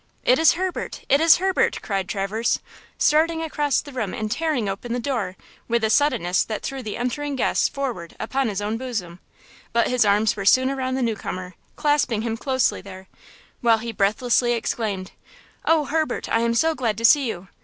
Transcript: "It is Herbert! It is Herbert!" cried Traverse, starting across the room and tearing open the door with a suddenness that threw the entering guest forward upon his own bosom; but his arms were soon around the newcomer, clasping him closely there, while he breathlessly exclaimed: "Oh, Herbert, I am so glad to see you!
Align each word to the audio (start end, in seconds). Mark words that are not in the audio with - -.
"It 0.25 0.39
is 0.39 0.53
Herbert! 0.53 1.05
It 1.09 1.21
is 1.21 1.37
Herbert!" 1.37 1.77
cried 1.83 2.09
Traverse, 2.09 2.57
starting 2.97 3.43
across 3.43 3.81
the 3.81 3.91
room 3.91 4.15
and 4.15 4.31
tearing 4.31 4.67
open 4.67 4.93
the 4.93 4.99
door 4.99 5.35
with 5.67 5.83
a 5.83 5.91
suddenness 5.91 6.43
that 6.43 6.63
threw 6.63 6.81
the 6.81 6.97
entering 6.97 7.35
guest 7.35 7.71
forward 7.71 8.15
upon 8.19 8.47
his 8.49 8.63
own 8.63 8.77
bosom; 8.77 9.19
but 9.73 9.89
his 9.89 10.03
arms 10.03 10.35
were 10.35 10.43
soon 10.43 10.71
around 10.71 10.95
the 10.95 11.03
newcomer, 11.03 11.53
clasping 11.75 12.23
him 12.23 12.35
closely 12.35 12.81
there, 12.81 13.09
while 13.61 13.77
he 13.77 13.91
breathlessly 13.91 14.53
exclaimed: 14.53 15.11
"Oh, 15.65 15.85
Herbert, 15.85 16.27
I 16.29 16.39
am 16.39 16.55
so 16.55 16.73
glad 16.73 16.97
to 16.97 17.05
see 17.05 17.27
you! 17.29 17.49